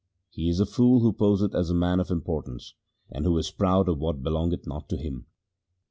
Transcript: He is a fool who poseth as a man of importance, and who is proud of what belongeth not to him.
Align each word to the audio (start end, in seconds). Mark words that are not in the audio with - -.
He 0.31 0.49
is 0.49 0.59
a 0.59 0.65
fool 0.65 1.01
who 1.01 1.13
poseth 1.13 1.53
as 1.53 1.69
a 1.69 1.75
man 1.75 1.99
of 1.99 2.09
importance, 2.09 2.73
and 3.11 3.23
who 3.23 3.37
is 3.37 3.51
proud 3.51 3.87
of 3.87 3.99
what 3.99 4.23
belongeth 4.23 4.65
not 4.65 4.89
to 4.89 4.97
him. 4.97 5.27